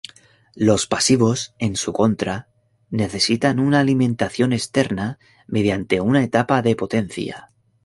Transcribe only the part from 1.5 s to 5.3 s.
en su contra, necesitan una alimentación externa